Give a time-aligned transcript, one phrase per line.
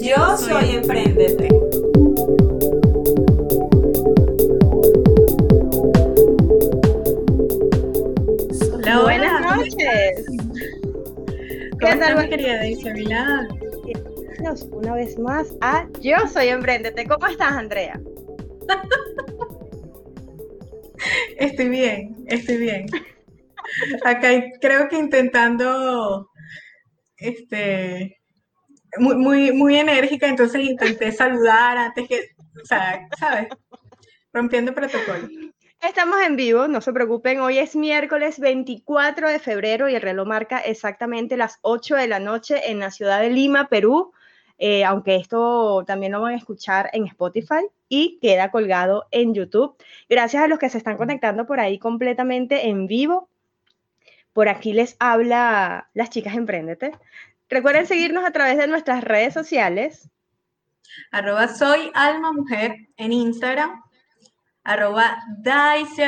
[0.00, 1.48] Yo soy Emprendete.
[8.72, 10.26] Hola, buenas noches.
[11.80, 12.62] ¿Qué tal, mi querida
[14.70, 17.06] una vez más a Yo Soy Emprendete.
[17.06, 18.00] ¿Cómo estás, Andrea?
[21.38, 22.86] Estoy bien, estoy bien.
[24.04, 24.28] Acá
[24.60, 26.28] creo que intentando,
[27.16, 28.17] este,
[28.98, 33.48] muy, muy, muy enérgica, entonces intenté saludar antes que, o sea, ¿sabes?
[34.32, 35.28] Rompiendo protocolo.
[35.80, 37.40] Estamos en vivo, no se preocupen.
[37.40, 42.18] Hoy es miércoles 24 de febrero y el reloj marca exactamente las 8 de la
[42.18, 44.12] noche en la ciudad de Lima, Perú.
[44.58, 49.76] Eh, aunque esto también lo van a escuchar en Spotify y queda colgado en YouTube.
[50.08, 53.28] Gracias a los que se están conectando por ahí completamente en vivo.
[54.32, 56.92] Por aquí les habla las chicas Emprendete.
[57.48, 60.10] Recuerden seguirnos a través de nuestras redes sociales.
[61.10, 63.82] Arroba soy alma mujer en Instagram
[64.68, 66.02] arroba Daisy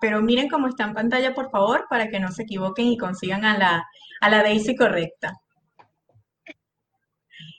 [0.00, 3.44] Pero miren cómo está en pantalla, por favor, para que no se equivoquen y consigan
[3.44, 3.86] a la,
[4.22, 5.34] a la Daisy correcta.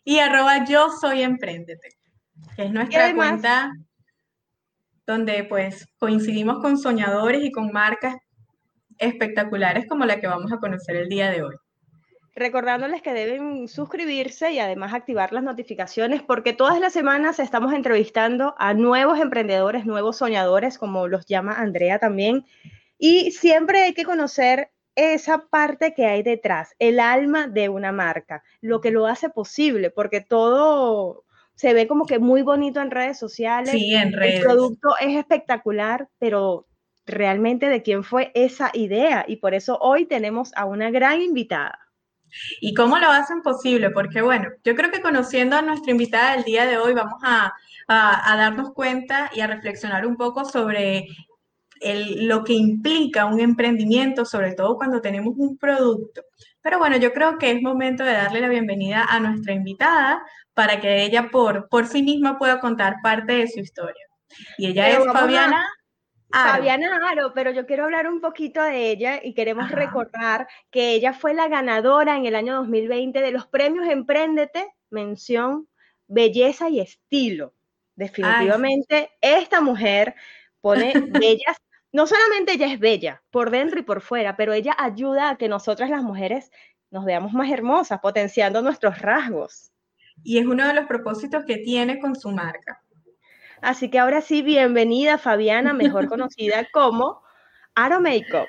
[0.04, 1.90] Y arroba yo soy emprendete,
[2.56, 3.72] que es nuestra cuenta
[5.06, 8.16] donde pues coincidimos con soñadores y con marcas
[8.98, 11.56] espectaculares como la que vamos a conocer el día de hoy
[12.36, 18.56] recordándoles que deben suscribirse y además activar las notificaciones porque todas las semanas estamos entrevistando
[18.58, 22.46] a nuevos emprendedores, nuevos soñadores, como los llama Andrea también.
[22.98, 28.44] Y siempre hay que conocer esa parte que hay detrás, el alma de una marca,
[28.60, 31.24] lo que lo hace posible, porque todo
[31.56, 33.72] se ve como que muy bonito en redes sociales.
[33.72, 34.36] Sí, en redes.
[34.36, 36.68] El producto es espectacular, pero
[37.06, 39.26] realmente de quién fue esa idea.
[39.28, 41.91] Y por eso hoy tenemos a una gran invitada.
[42.60, 43.90] ¿Y cómo lo hacen posible?
[43.90, 47.54] Porque bueno, yo creo que conociendo a nuestra invitada del día de hoy vamos a,
[47.88, 51.08] darnos cuenta y a reflexionar un poco sobre
[51.84, 56.22] lo que implica un emprendimiento, sobre todo cuando tenemos un producto.
[56.62, 60.80] Pero bueno, yo creo que es momento de darle la bienvenida a nuestra invitada para
[60.80, 64.06] que ella por, por sí misma pueda contar parte de su historia.
[64.58, 65.66] Y ella es Fabiana.
[66.32, 71.14] Fabiana Aro, pero yo quiero hablar un poquito de ella y queremos recordar que ella
[71.14, 75.68] fue la ganadora en el año 2020 de los premios Emprendete, mención
[76.08, 77.54] belleza y estilo.
[77.96, 80.16] Definitivamente, esta mujer
[80.60, 80.94] pone
[81.26, 81.58] bellas,
[81.92, 85.50] no solamente ella es bella por dentro y por fuera, pero ella ayuda a que
[85.50, 86.52] nosotras las mujeres
[86.90, 89.72] nos veamos más hermosas, potenciando nuestros rasgos.
[90.24, 92.84] Y es uno de los propósitos que tiene con su marca.
[93.62, 97.22] Así que ahora sí, bienvenida Fabiana, mejor conocida como
[97.76, 98.48] Aro Makeup.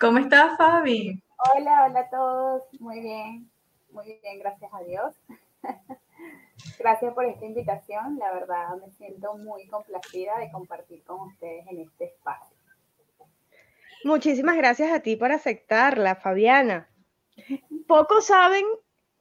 [0.00, 1.22] ¿Cómo estás, Fabi?
[1.54, 2.62] Hola, hola a todos.
[2.80, 3.48] Muy bien,
[3.92, 5.14] muy bien, gracias a Dios.
[6.80, 8.18] gracias por esta invitación.
[8.18, 12.56] La verdad, me siento muy complacida de compartir con ustedes en este espacio.
[14.02, 16.88] Muchísimas gracias a ti por aceptarla, Fabiana.
[17.86, 18.64] Pocos saben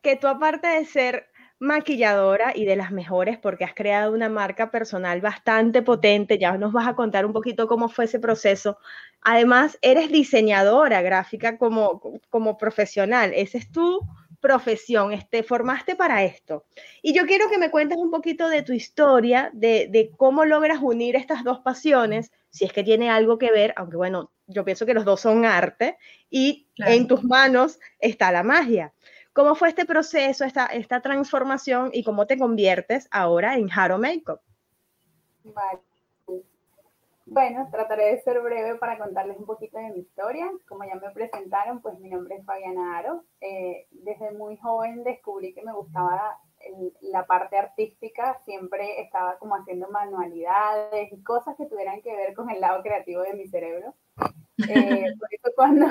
[0.02, 1.31] que tú, aparte de ser
[1.62, 6.40] maquilladora y de las mejores porque has creado una marca personal bastante potente.
[6.40, 8.80] Ya nos vas a contar un poquito cómo fue ese proceso.
[9.22, 12.02] Además, eres diseñadora gráfica como,
[12.32, 13.32] como profesional.
[13.36, 14.02] Esa es tu
[14.40, 16.66] profesión, este, formaste para esto.
[17.04, 21.16] Y yo quiero que me cuentes un poquito de tu historia, de, cómo logras unir
[21.16, 24.96] estas dos pasiones, si es que tiene algo que ver, aunque bueno, yo pienso que
[24.96, 25.98] los dos son arte
[26.30, 28.94] y en tus manos está la magia.
[29.34, 34.42] ¿Cómo fue este proceso, esta, esta transformación y cómo te conviertes ahora en Haro Makeup?
[35.44, 35.80] Vale.
[37.26, 40.52] Bueno, trataré de ser breve para contarles un poquito de mi historia.
[40.68, 43.24] Como ya me presentaron, pues mi nombre es Fabiana Aro.
[43.40, 46.38] Eh, desde muy joven descubrí que me gustaba
[47.00, 48.38] la parte artística.
[48.44, 53.22] Siempre estaba como haciendo manualidades y cosas que tuvieran que ver con el lado creativo
[53.22, 53.94] de mi cerebro.
[54.68, 55.86] Eh, por eso cuando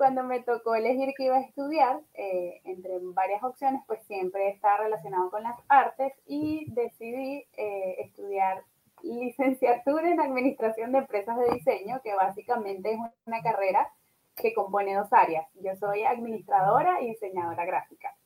[0.00, 4.78] cuando me tocó elegir qué iba a estudiar, eh, entre varias opciones, pues siempre estaba
[4.78, 8.64] relacionado con las artes y decidí eh, estudiar
[9.02, 13.92] licenciatura en Administración de Empresas de Diseño, que básicamente es una carrera
[14.36, 15.46] que compone dos áreas.
[15.56, 18.16] Yo soy administradora y diseñadora gráfica.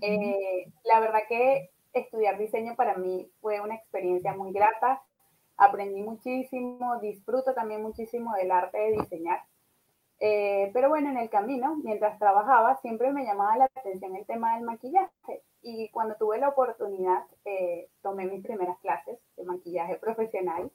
[0.00, 5.02] Eh, la verdad que estudiar diseño para mí fue una experiencia muy grata.
[5.58, 9.42] Aprendí muchísimo, disfruto también muchísimo del arte de diseñar.
[10.20, 14.54] Eh, pero bueno, en el camino, mientras trabajaba, siempre me llamaba la atención el tema
[14.54, 15.42] del maquillaje.
[15.62, 20.70] Y cuando tuve la oportunidad, eh, tomé mis primeras clases de maquillaje profesional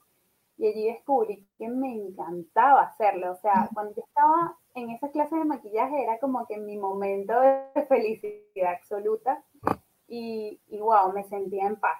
[0.56, 3.32] y allí descubrí que me encantaba hacerlo.
[3.32, 7.38] O sea, cuando yo estaba en esas clases de maquillaje era como que mi momento
[7.40, 9.42] de felicidad absoluta
[10.06, 11.98] y, wow, me sentía en paz.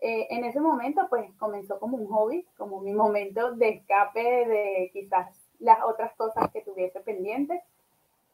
[0.00, 4.90] Eh, en ese momento, pues comenzó como un hobby, como mi momento de escape de
[4.92, 7.62] quizás las otras cosas que tuviese pendientes.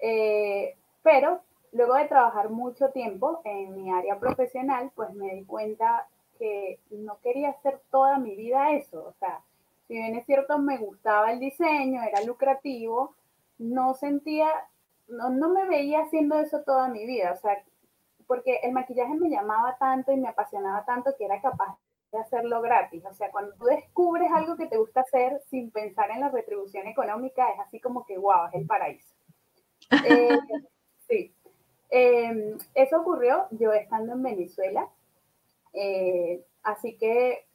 [0.01, 1.41] Eh, pero
[1.73, 6.09] luego de trabajar mucho tiempo en mi área profesional, pues me di cuenta
[6.39, 9.05] que no quería hacer toda mi vida eso.
[9.07, 9.41] O sea,
[9.87, 13.15] si bien es cierto, me gustaba el diseño, era lucrativo,
[13.59, 14.49] no sentía,
[15.09, 17.33] no, no me veía haciendo eso toda mi vida.
[17.33, 17.63] O sea,
[18.27, 21.77] porque el maquillaje me llamaba tanto y me apasionaba tanto que era capaz
[22.13, 23.05] de hacerlo gratis.
[23.05, 26.87] O sea, cuando tú descubres algo que te gusta hacer sin pensar en la retribución
[26.87, 29.15] económica, es así como que, wow, es el paraíso.
[30.05, 30.39] Eh,
[31.09, 31.35] sí.
[31.89, 34.89] Em, eso ocurrió yo estando en Venezuela.
[35.73, 37.47] Eh, así que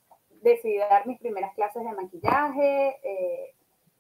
[0.42, 2.98] decidí dar mis primeras clases de maquillaje.
[3.04, 3.56] Eh,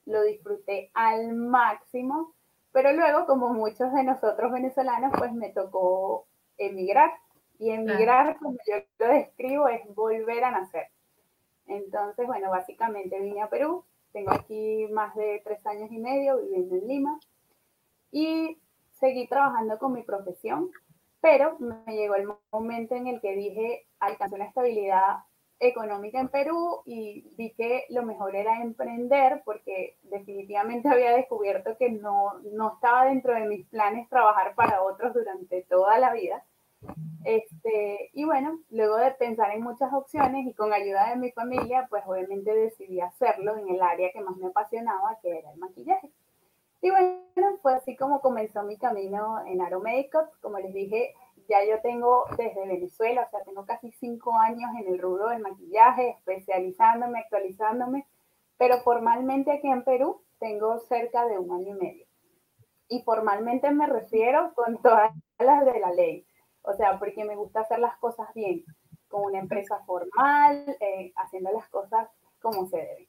[0.06, 2.34] lo disfruté al máximo.
[2.72, 6.26] Pero luego, como muchos de nosotros venezolanos, pues me tocó
[6.58, 7.12] emigrar
[7.60, 10.88] y emigrar, como yo lo describo, es volver a nacer.
[11.68, 16.76] Entonces, bueno, básicamente vine a Perú, tengo aquí más de tres años y medio viviendo
[16.76, 17.20] en Lima
[18.12, 18.58] y
[18.92, 20.70] seguí trabajando con mi profesión,
[21.20, 25.24] pero me llegó el momento en el que dije, alcancé una estabilidad
[25.60, 31.90] económica en Perú y vi que lo mejor era emprender porque definitivamente había descubierto que
[31.90, 36.44] no, no estaba dentro de mis planes trabajar para otros durante toda la vida.
[37.24, 41.88] Este, y bueno, luego de pensar en muchas opciones y con ayuda de mi familia,
[41.90, 46.12] pues obviamente decidí hacerlo en el área que más me apasionaba, que era el maquillaje.
[46.82, 47.22] Y bueno,
[47.62, 50.30] fue así como comenzó mi camino en Aro Makeup.
[50.42, 51.14] Como les dije,
[51.48, 55.40] ya yo tengo desde Venezuela, o sea, tengo casi cinco años en el rubro del
[55.40, 58.06] maquillaje, especializándome, actualizándome,
[58.58, 62.06] pero formalmente aquí en Perú tengo cerca de un año y medio.
[62.90, 66.28] Y formalmente me refiero con todas las de la ley
[66.64, 68.64] o sea, porque me gusta hacer las cosas bien,
[69.08, 72.08] con una empresa formal, eh, haciendo las cosas
[72.42, 73.08] como se deben.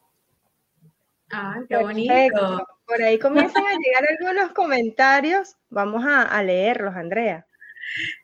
[1.32, 2.66] Ah, qué bonito.
[2.86, 5.56] Por ahí comienzan a llegar algunos comentarios.
[5.70, 7.46] Vamos a, leerlos, Andrea.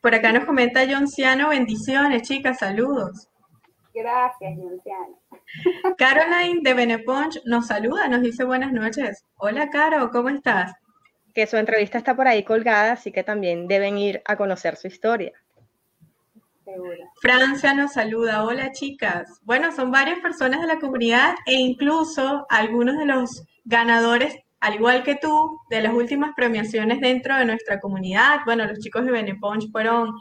[0.01, 3.27] Por acá nos comenta Jonciano, bendiciones, chicas, saludos.
[3.93, 5.19] Gracias, Jonciano.
[5.97, 9.25] Caroline de Beneponch nos saluda, nos dice buenas noches.
[9.37, 10.73] Hola, Caro, ¿cómo estás?
[11.33, 14.87] Que su entrevista está por ahí colgada, así que también deben ir a conocer su
[14.87, 15.33] historia.
[17.21, 19.39] Francia nos saluda, hola chicas.
[19.43, 25.03] Bueno, son varias personas de la comunidad e incluso algunos de los ganadores, al igual
[25.03, 28.39] que tú, de las últimas premiaciones dentro de nuestra comunidad.
[28.45, 30.13] Bueno, los chicos de Beneponch fueron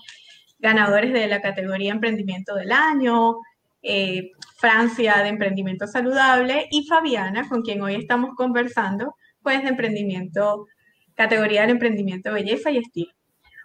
[0.58, 3.36] ganadores de la categoría Emprendimiento del Año,
[3.82, 10.66] eh, Francia de Emprendimiento Saludable y Fabiana, con quien hoy estamos conversando, pues de Emprendimiento
[11.20, 13.12] categoría del emprendimiento, belleza y estilo.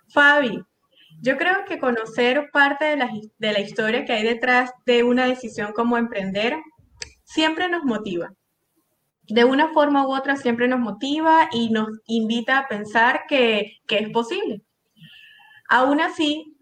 [0.09, 0.61] Fabi,
[1.21, 5.25] yo creo que conocer parte de la, de la historia que hay detrás de una
[5.25, 6.57] decisión como emprender
[7.23, 8.33] siempre nos motiva.
[9.27, 13.99] De una forma u otra siempre nos motiva y nos invita a pensar que, que
[13.99, 14.61] es posible.
[15.69, 16.57] Aún así,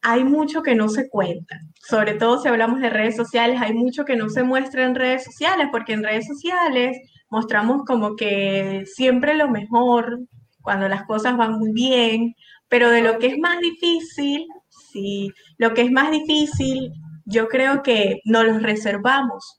[0.00, 1.60] hay mucho que no se cuenta.
[1.74, 5.24] Sobre todo si hablamos de redes sociales, hay mucho que no se muestra en redes
[5.24, 6.96] sociales, porque en redes sociales
[7.28, 10.20] mostramos como que siempre lo mejor,
[10.62, 12.34] cuando las cosas van muy bien,
[12.68, 14.46] pero de lo que es más difícil,
[14.92, 16.92] sí, lo que es más difícil,
[17.24, 19.58] yo creo que no los reservamos.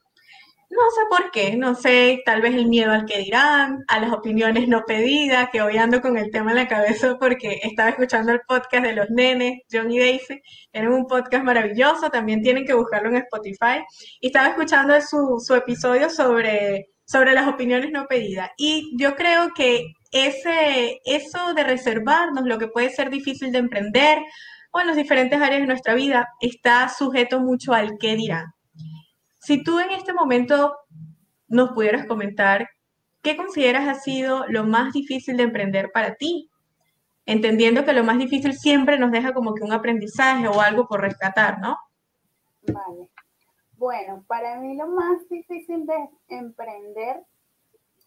[0.70, 4.12] No sé por qué, no sé, tal vez el miedo al que dirán, a las
[4.12, 8.30] opiniones no pedidas, que hoy ando con el tema en la cabeza porque estaba escuchando
[8.30, 10.40] el podcast de los nenes, John y Daisy,
[10.70, 13.82] tienen un podcast maravilloso, también tienen que buscarlo en Spotify,
[14.20, 18.50] y estaba escuchando su, su episodio sobre, sobre las opiniones no pedidas.
[18.56, 24.18] Y yo creo que ese, eso de reservarnos lo que puede ser difícil de emprender
[24.72, 28.52] o en las diferentes áreas de nuestra vida está sujeto mucho al qué dirán.
[29.38, 30.76] Si tú en este momento
[31.48, 32.68] nos pudieras comentar
[33.22, 36.50] qué consideras ha sido lo más difícil de emprender para ti,
[37.26, 41.00] entendiendo que lo más difícil siempre nos deja como que un aprendizaje o algo por
[41.00, 41.76] rescatar, ¿no?
[42.62, 43.08] Vale.
[43.76, 47.22] Bueno, para mí lo más difícil de emprender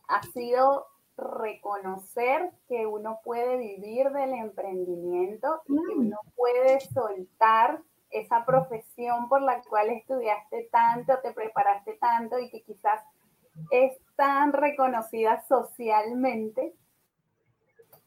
[0.08, 0.86] ha sido
[1.18, 6.00] reconocer que uno puede vivir del emprendimiento y que mm.
[6.00, 12.64] uno puede soltar esa profesión por la cual estudiaste tanto, te preparaste tanto y que
[12.64, 13.02] quizás
[13.72, 16.74] es tan reconocida socialmente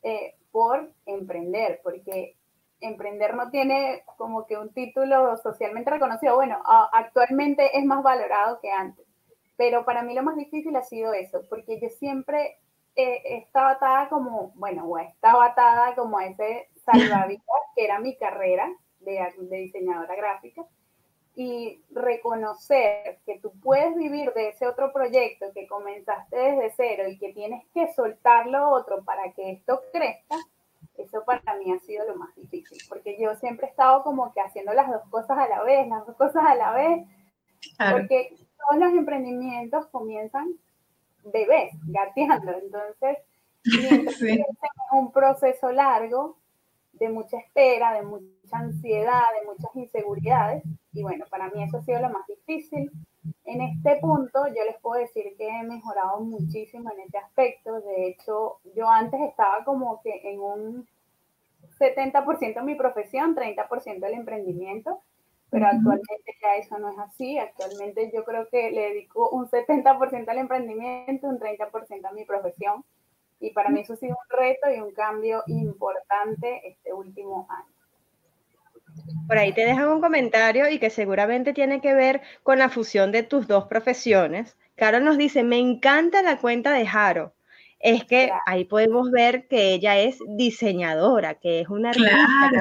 [0.03, 2.37] eh, por emprender, porque
[2.81, 6.37] emprender no tiene como que un título socialmente reconocido.
[6.37, 9.07] Bueno, actualmente es más valorado que antes,
[9.57, 12.59] pero para mí lo más difícil ha sido eso, porque yo siempre
[12.97, 18.69] he estaba atada como, bueno, estaba atada como a ese salvavidas que era mi carrera
[19.01, 20.65] de, de diseñadora gráfica
[21.37, 27.19] y reconocer que tú puedes vivir de ese otro proyecto que comenzaste desde cero y
[27.19, 30.37] que tienes que soltar lo otro para que esto crezca,
[30.97, 34.41] eso para mí ha sido lo más difícil, porque yo siempre he estado como que
[34.41, 37.07] haciendo las dos cosas a la vez, las dos cosas a la vez,
[37.91, 40.55] porque todos los emprendimientos comienzan
[41.33, 43.19] bebés, gateando, entonces,
[44.19, 44.29] sí.
[44.29, 44.47] es
[44.93, 46.37] un proceso largo
[46.95, 51.83] de mucha espera, de mucha ansiedad, de muchas inseguridades, y bueno, para mí eso ha
[51.83, 52.91] sido lo más difícil.
[53.45, 57.81] En este punto yo les puedo decir que he mejorado muchísimo en este aspecto.
[57.81, 60.89] De hecho, yo antes estaba como que en un
[61.79, 65.01] 70% mi profesión, 30% el emprendimiento,
[65.51, 67.39] pero actualmente ya eso no es así.
[67.39, 72.85] Actualmente yo creo que le dedico un 70% al emprendimiento, un 30% a mi profesión.
[73.39, 77.77] Y para mí eso ha sido un reto y un cambio importante este último año.
[79.29, 83.13] Por ahí te dejan un comentario y que seguramente tiene que ver con la fusión
[83.13, 84.57] de tus dos profesiones.
[84.75, 87.35] Carol nos dice, me encanta la cuenta de Jaro.
[87.79, 92.11] Es que ahí podemos ver que ella es diseñadora, que es una artista.
[92.11, 92.61] Claro.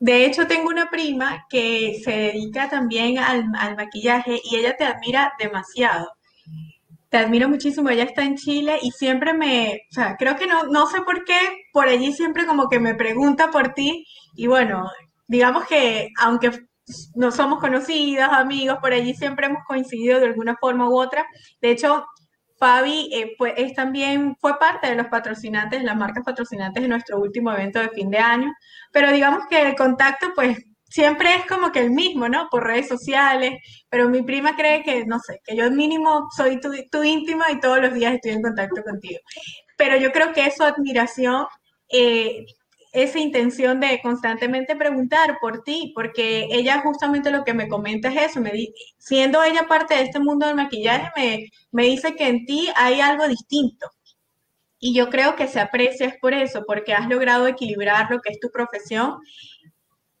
[0.00, 5.32] De hecho, tengo una prima que se dedica también al, maquillaje y ella te admira
[5.38, 6.08] demasiado
[7.08, 10.64] te admiro muchísimo, ella está en Chile y siempre me, o sea, creo que no,
[10.64, 11.38] no sé por qué,
[11.70, 14.90] por allí siempre como que me pregunta por ti y bueno,
[15.28, 16.52] digamos que aunque
[17.14, 21.26] no somos conocidos, amigos, por allí siempre hemos coincidido de alguna forma u otra.
[21.60, 22.04] De hecho,
[22.62, 27.50] Fabi pues, es también fue parte de los patrocinantes, las marcas patrocinantes de nuestro último
[27.50, 28.52] evento de fin de año,
[28.92, 32.46] pero digamos que el contacto pues siempre es como que el mismo, ¿no?
[32.52, 33.54] Por redes sociales,
[33.88, 37.58] pero mi prima cree que, no sé, que yo mínimo soy tu, tu íntima y
[37.58, 39.18] todos los días estoy en contacto contigo.
[39.76, 41.46] Pero yo creo que eso admiración,
[41.88, 42.44] eh,
[42.92, 48.30] esa intención de constantemente preguntar por ti, porque ella justamente lo que me comenta es
[48.30, 48.52] eso, me
[48.98, 53.00] siendo ella parte de este mundo del maquillaje, me, me dice que en ti hay
[53.00, 53.90] algo distinto.
[54.78, 58.32] Y yo creo que se aprecia es por eso, porque has logrado equilibrar lo que
[58.32, 59.18] es tu profesión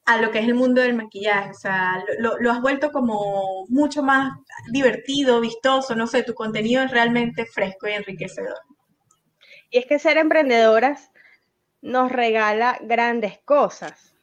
[0.04, 1.50] a lo que es el mundo del maquillaje.
[1.50, 4.32] O sea, lo, has vuelto como mucho más
[4.72, 8.58] divertido, vistoso, no sé, tu contenido es realmente fresco y enriquecedor.
[9.70, 11.11] Y es que ser emprendedoras
[11.82, 14.14] nos regala grandes cosas.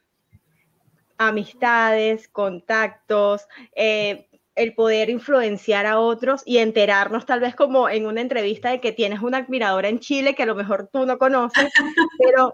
[1.18, 8.22] Amistades, contactos, eh, el poder influenciar a otros y enterarnos tal vez como en una
[8.22, 11.72] entrevista de que tienes una admiradora en Chile que a lo mejor tú no conoces,
[12.20, 12.54] pero,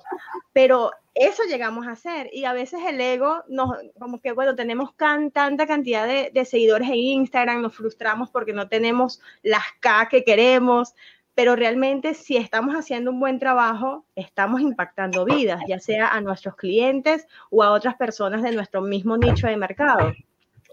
[0.53, 4.95] pero eso llegamos a hacer y a veces el ego nos, como que bueno, tenemos
[4.95, 10.23] tanta cantidad de, de, seguidores en Instagram, nos frustramos porque no tenemos las K que
[10.23, 10.93] queremos,
[11.35, 16.55] pero realmente si estamos haciendo un buen trabajo, estamos impactando vidas, ya sea a nuestros
[16.55, 20.13] clientes o a otras personas de nuestro mismo nicho de mercado.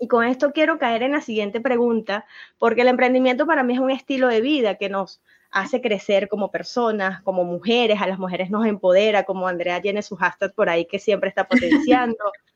[0.01, 2.25] Y con esto quiero caer en la siguiente pregunta,
[2.59, 6.51] porque el emprendimiento para mí es un estilo de vida que nos hace crecer como
[6.51, 10.87] personas, como mujeres, a las mujeres nos empodera, como Andrea tiene su hashtag por ahí
[10.87, 12.17] que siempre está potenciando.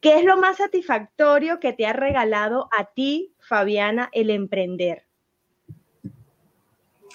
[0.00, 5.06] ¿Qué es lo más satisfactorio que te ha regalado a ti, Fabiana, el emprender?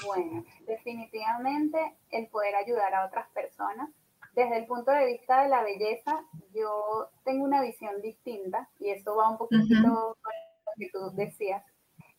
[0.06, 1.78] Bueno, definitivamente
[2.12, 3.90] el poder ayudar a otras personas
[4.38, 6.24] desde el punto de vista de la belleza,
[6.54, 9.66] yo tengo una visión distinta y eso va un poquito
[10.22, 11.64] con lo que tú decías,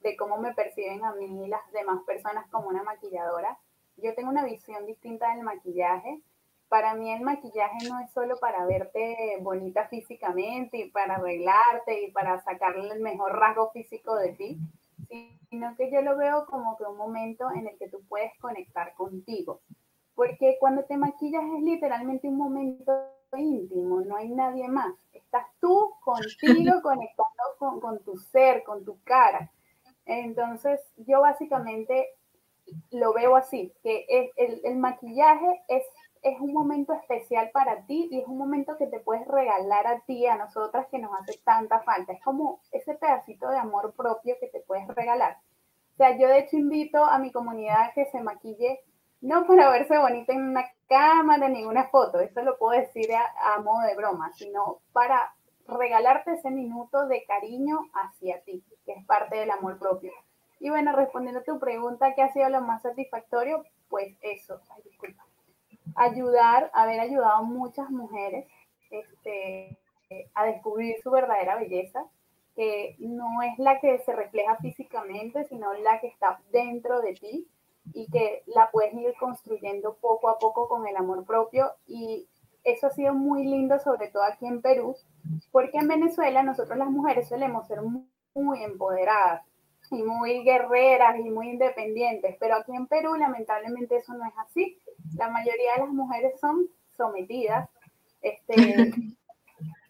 [0.01, 3.57] de cómo me perciben a mí y las demás personas como una maquilladora.
[3.99, 6.21] Yo tengo una visión distinta del maquillaje.
[6.69, 12.11] Para mí el maquillaje no es solo para verte bonita físicamente y para arreglarte y
[12.11, 14.59] para sacarle el mejor rasgo físico de ti,
[15.51, 18.95] sino que yo lo veo como que un momento en el que tú puedes conectar
[18.95, 19.61] contigo
[20.19, 22.93] porque cuando te maquillas es literalmente un momento
[23.37, 24.93] íntimo, no hay nadie más.
[25.13, 29.53] Estás tú contigo conectando con, con tu ser, con tu cara.
[30.07, 32.09] Entonces, yo básicamente
[32.91, 35.85] lo veo así, que el, el, maquillaje es,
[36.23, 40.01] es un momento especial para ti y es un momento que te puedes regalar a
[40.01, 42.13] ti, a nosotras que nos hace tanta falta.
[42.13, 45.39] Es como ese pedacito de amor propio que te puedes regalar.
[45.95, 48.81] O sea, yo de hecho invito a mi comunidad a que se maquille
[49.21, 53.87] no para verse bonita en una cámara, ninguna foto, eso lo puedo decir a, modo
[53.87, 55.35] de broma, sino para
[55.67, 60.13] regalarte ese minuto de cariño hacia ti, que es parte del amor propio.
[60.61, 63.65] Y bueno, respondiendo a tu pregunta, ¿qué ha sido lo más satisfactorio?
[63.89, 65.25] Pues eso, ay, disculpa,
[65.99, 68.47] ayudar, haber ayudado a muchas mujeres
[68.91, 69.79] este,
[70.35, 72.05] a descubrir su verdadera belleza,
[72.55, 77.49] que no es la que se refleja físicamente, sino la que está dentro de ti
[77.95, 81.73] y que la puedes ir construyendo poco a poco con el amor propio.
[81.87, 82.27] Y
[82.65, 84.97] eso ha sido muy lindo, sobre todo aquí en Perú,
[85.53, 89.43] porque en Venezuela nosotros las mujeres solemos ser muy, empoderadas
[89.91, 94.79] y muy guerreras y muy independientes, pero aquí en Perú lamentablemente eso no es así.
[95.17, 97.69] La mayoría de las mujeres son sometidas.
[98.21, 98.55] Este,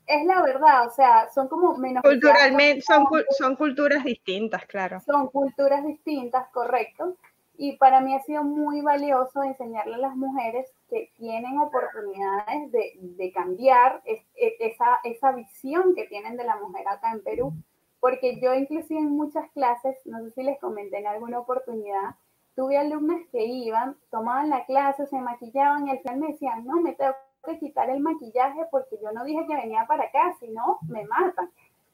[0.08, 2.02] es la verdad, o sea, son como menos...
[2.02, 3.04] Culturalmente, son,
[3.36, 5.00] son culturas distintas, claro.
[5.00, 7.16] Son culturas distintas, correcto.
[7.56, 12.92] Y para mí ha sido muy valioso enseñarle a las mujeres que tienen oportunidades de,
[13.00, 14.24] de cambiar e,
[14.60, 17.52] esa, esa visión que tienen de la mujer acá en Perú.
[18.00, 22.14] Porque yo inclusive en muchas clases, no sé si les comenté en alguna oportunidad,
[22.58, 26.80] tuve alumnas que iban, tomaban la clase, se maquillaban y al final me decían, no,
[26.80, 30.48] me tengo que quitar el maquillaje porque yo no dije que venía para acá, si
[30.48, 31.52] no, me matan.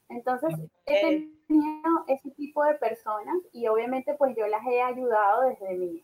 [0.09, 0.55] Entonces,
[0.87, 6.03] he tenido ese tipo de personas y obviamente pues yo las he ayudado desde mi,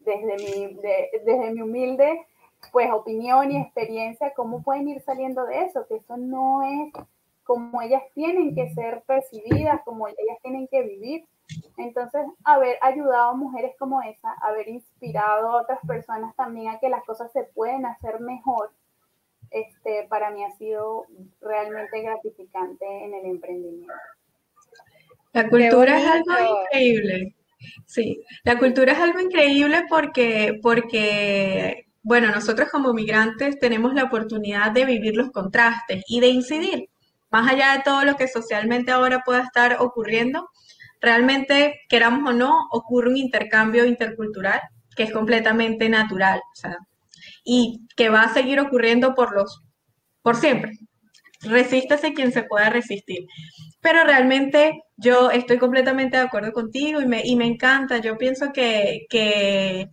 [0.00, 0.78] desde mi,
[1.24, 2.26] desde mi humilde
[2.70, 6.92] pues opinión y experiencia, cómo pueden ir saliendo de eso, que eso no es
[7.42, 11.24] como ellas tienen que ser percibidas, como ellas tienen que vivir.
[11.76, 16.88] Entonces, haber ayudado a mujeres como esa, haber inspirado a otras personas también a que
[16.88, 18.70] las cosas se pueden hacer mejor,
[19.50, 21.06] este, para mí ha sido
[21.40, 23.94] realmente gratificante en el emprendimiento.
[25.32, 27.34] La cultura es algo increíble.
[27.86, 34.72] Sí, la cultura es algo increíble porque, porque, bueno, nosotros como migrantes tenemos la oportunidad
[34.72, 36.90] de vivir los contrastes y de incidir.
[37.30, 40.48] Más allá de todo lo que socialmente ahora pueda estar ocurriendo,
[41.00, 44.60] realmente, queramos o no, ocurre un intercambio intercultural
[44.96, 46.40] que es completamente natural.
[47.44, 49.62] Y que va a seguir ocurriendo por los,
[50.22, 50.72] por siempre.
[51.42, 53.26] Resístase quien se pueda resistir.
[53.80, 57.98] Pero realmente yo estoy completamente de acuerdo contigo y me, y me encanta.
[57.98, 59.88] Yo pienso que, que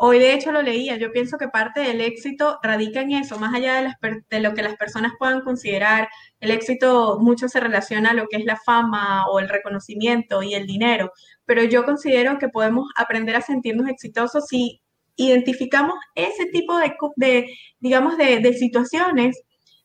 [0.00, 3.54] Hoy de hecho lo leía, yo pienso que parte del éxito radica en eso, más
[3.54, 3.96] allá
[4.30, 6.08] de, lo que las personas puedan considerar,
[6.40, 10.54] el éxito mucho se relaciona a lo que es la fama o el reconocimiento y
[10.54, 11.12] el dinero,
[11.44, 14.82] pero yo considero que podemos aprender a sentirnos exitosos si
[15.16, 16.76] identificamos ese tipo
[17.16, 17.46] de,
[17.78, 19.40] digamos, de, situaciones,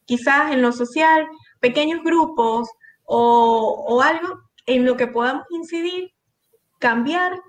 [0.05, 1.27] quizás en lo social,
[1.59, 2.67] pequeños grupos
[3.03, 6.11] o, algo en lo que podamos incidir,
[6.79, 7.39] cambiar,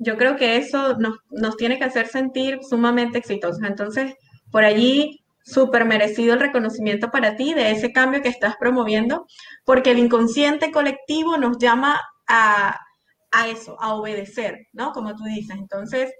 [0.00, 3.62] yo creo que eso nos, tiene que hacer sentir sumamente exitosos.
[3.62, 4.14] Entonces,
[4.50, 9.26] por allí, súper merecido el reconocimiento para ti de ese cambio que estás promoviendo,
[9.64, 12.78] porque el inconsciente colectivo nos llama a,
[13.30, 14.92] a eso, a obedecer, ¿no?
[14.92, 15.56] Como tú dices.
[15.56, 16.10] Entonces,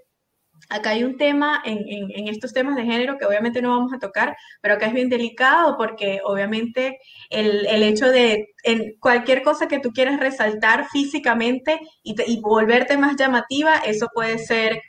[0.71, 4.35] acá hay un tema en, estos temas de género que obviamente no vamos a tocar,
[4.61, 6.97] pero acá es bien delicado porque obviamente
[7.29, 13.75] el, hecho de en cualquier cosa que tú quieras resaltar físicamente y, volverte más llamativa,
[13.85, 14.81] eso puede ser,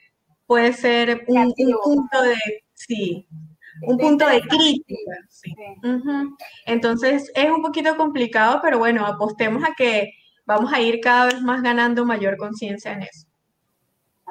[0.47, 2.37] puede ser un, punto de,
[2.75, 3.27] sí,
[3.83, 5.13] un punto de crítica.
[6.65, 10.13] Entonces es un poquito complicado, pero bueno, apostemos a que
[10.47, 13.32] vamos a ir cada vez más ganando mayor conciencia en eso.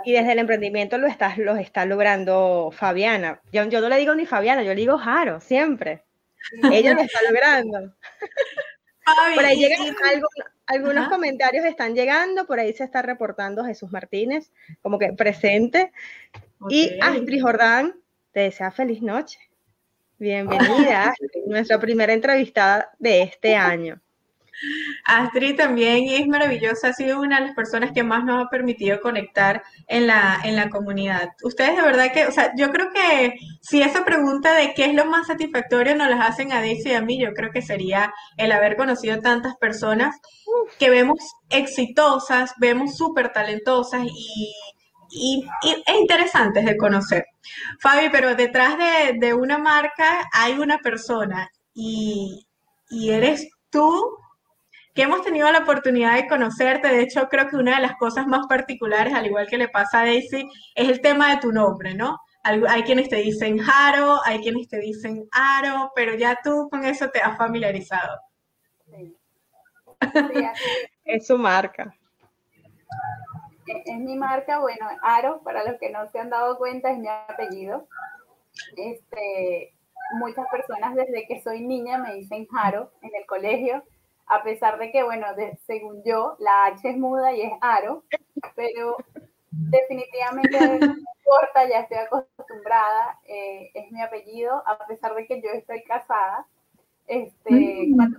[0.06, 3.42] Y desde el emprendimiento lo estás, lo está logrando Fabiana.
[3.52, 6.04] Yo, yo no le digo ni Fabiana, yo le digo Jaro, siempre.
[6.72, 7.94] Ella lo está logrando.
[9.36, 9.96] por ahí llegan
[10.72, 15.92] algunos comentarios están llegando, por ahí se está reportando Jesús Martínez, como que presente.
[16.70, 17.96] Y Astrid Jordán
[18.32, 19.40] te desea feliz noche.
[20.18, 21.14] Bienvenida,
[21.48, 24.00] nuestra primera entrevistada de este año.
[25.06, 29.02] Astrid también es maravillosa, ha sido una de las personas que más nos ha permitido
[29.02, 31.30] conectar en la, en la comunidad.
[31.44, 34.94] Ustedes de verdad que, o sea, yo creo que si esa pregunta de qué es
[34.94, 38.14] lo más satisfactorio nos las hacen a Daisy y a mí, yo creo que sería
[38.38, 40.16] el haber conocido tantas personas
[40.78, 41.20] que vemos
[41.50, 44.54] exitosas, vemos súper talentosas y,
[45.12, 45.46] y,
[45.88, 47.26] e interesantes de conocer.
[47.80, 52.48] Fabi, pero detrás de, de una marca hay una persona y,
[52.90, 54.18] y eres tú
[54.94, 56.88] que hemos tenido la oportunidad de conocerte.
[56.90, 60.02] De hecho, creo que una de las cosas más particulares, al igual que le pasa
[60.02, 62.20] a Daisy, es el tema de tu nombre, ¿no?
[62.44, 67.10] Hay quienes te dicen Jaro, hay quienes te dicen Aro, pero ya tú con eso
[67.10, 68.20] te has familiarizado.
[71.06, 71.94] es su marca.
[73.68, 76.98] e, es mi marca, bueno, Aro, para los que no se han dado cuenta, es
[76.98, 77.88] mi apellido.
[78.76, 79.76] Este,
[80.14, 83.84] muchas personas desde que soy niña me dicen Aro en el colegio,
[84.32, 85.28] a pesar de que, bueno,
[85.68, 88.06] según yo, la H es muda y es Aro,
[88.56, 88.96] pero
[89.52, 95.50] definitivamente no importa, ya estoy acostumbrada, eh, es mi apellido, a pesar de que yo
[95.50, 96.48] estoy casada.
[97.08, 98.14] Este, mm.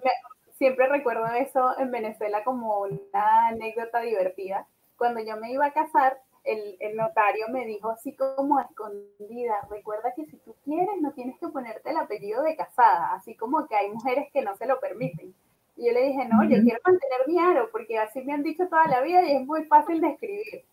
[0.58, 4.66] siempre recuerdo eso en Venezuela como una anécdota divertida.
[4.98, 10.12] Cuando yo me iba a casar, el, el, notario me dijo así como escondida, recuerda
[10.14, 13.76] que si tú quieres no tienes que ponerte el apellido de casada, así como que
[13.76, 15.34] hay mujeres que no se lo permiten.
[15.76, 18.68] Y yo le dije, no, yo quiero mantener mi aro, porque así me han dicho
[18.68, 20.64] toda la vida y es muy fácil de escribir.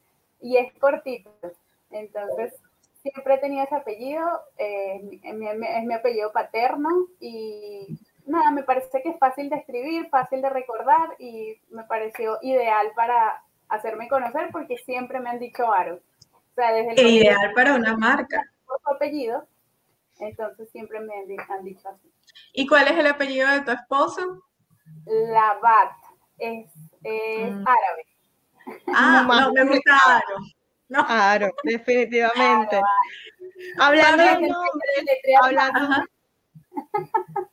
[0.42, 1.32] Y es cortito.
[1.92, 2.54] Entonces,
[3.02, 4.26] siempre he tenido ese apellido,
[4.58, 10.42] eh, es, mi, apellido paterno y nada, me parece que es fácil de escribir, fácil
[10.42, 16.00] de recordar y me pareció ideal para hacerme conocer porque siempre me han dicho Aro.
[16.32, 18.44] O sea, desde el ideal para una marca.
[18.66, 19.48] Su apellido,
[20.20, 22.12] entonces siempre me han dicho así.
[22.54, 24.44] ¿Y cuál es el apellido de tu esposo?
[25.06, 25.92] Labat,
[26.38, 26.72] es,
[27.04, 27.68] es mm.
[27.68, 28.06] árabe.
[28.88, 30.38] Ah, no, me gusta Aro.
[30.90, 31.06] No.
[31.06, 32.82] Claro, definitivamente.
[33.78, 35.04] Hablando de nombres,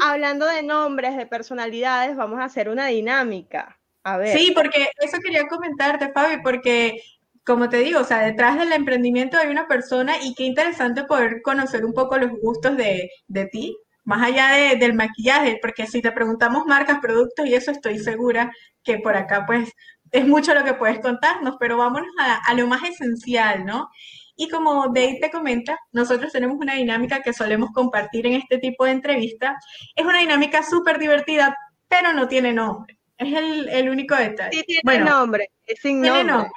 [0.00, 3.78] hablando, de nombres, de personalidades, vamos a hacer una dinámica.
[4.04, 4.36] A ver.
[4.36, 7.02] Sí, porque eso quería comentarte, Fabi, porque
[7.44, 11.42] como te digo, o sea, detrás del emprendimiento hay una persona y qué interesante poder
[11.42, 16.02] conocer un poco los gustos de, de ti, más allá de, del maquillaje, porque si
[16.02, 18.50] te preguntamos marcas, productos y eso estoy segura
[18.82, 19.72] que por acá pues
[20.12, 23.88] es mucho lo que puedes contarnos, pero vámonos a, lo más esencial, ¿no?
[24.36, 28.84] Y como Dave te comenta, nosotros tenemos una dinámica que solemos compartir en este tipo
[28.84, 29.54] de entrevistas.
[29.94, 31.56] Es una dinámica súper divertida,
[31.88, 32.98] pero no tiene nombre.
[33.16, 34.58] Es el, único detalle.
[34.66, 36.48] Sí, tiene nombre, es sin nombre.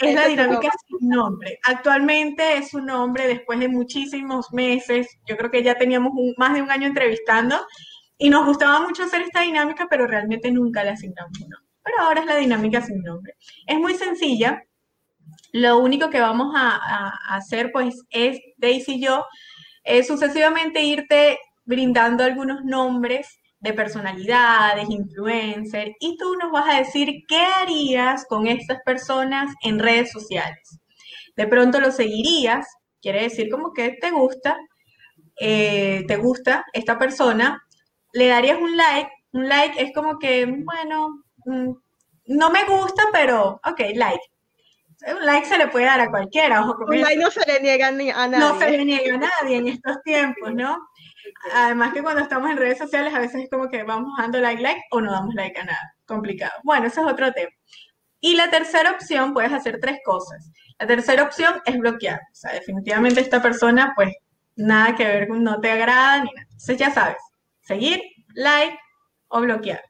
[0.00, 1.58] Es la dinámica sin nombre.
[1.64, 5.08] Actualmente es un nombre después de muchísimos meses.
[5.26, 7.56] Yo creo que ya teníamos más de un año entrevistando
[8.18, 12.02] y nos gustaba mucho hacer esta dinámica, pero realmente nunca le asignamos un nombre pero
[12.02, 13.34] ahora es la dinámica sin nombre.
[13.66, 14.64] Es muy sencilla.
[15.52, 19.26] Lo único que vamos a, hacer, pues, es Daisy y yo,
[19.82, 27.24] es sucesivamente irte brindando algunos nombres de personalidades, influencers, y tú nos vas a decir
[27.28, 30.80] qué harías con estas personas en redes sociales.
[31.36, 32.66] De pronto lo seguirías,
[33.00, 34.56] quiere decir como que te gusta,
[35.38, 37.62] eh, te gusta esta persona,
[38.12, 41.72] le darías un like, un like es como que, bueno, Mm,
[42.26, 44.20] no me gusta, pero ok, like.
[45.06, 46.62] Un like se le puede dar a cualquiera.
[46.62, 48.38] un like no se le niega a nadie.
[48.38, 50.78] No se le niega a nadie en estos tiempos, ¿no?
[51.54, 54.62] Además que cuando estamos en redes sociales a veces es como que vamos dando like,
[54.62, 55.94] like o no damos like a nada.
[56.04, 56.52] Complicado.
[56.62, 57.50] Bueno, ese es otro tema.
[58.20, 60.50] Y la tercera opción, puedes hacer tres cosas.
[60.78, 62.20] La tercera opción es bloquear.
[62.20, 64.14] O sea, definitivamente esta persona, pues,
[64.56, 66.46] nada que ver con no te agrada ni nada.
[66.50, 67.16] Entonces ya sabes,
[67.62, 68.02] seguir,
[68.34, 68.78] like
[69.28, 69.82] o bloquear.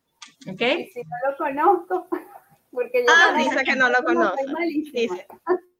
[0.48, 0.60] ¿Ok?
[0.92, 2.08] Si no lo conozco,
[2.70, 4.44] porque yo ah, dice que no lo conoce.
[4.92, 5.26] Dice.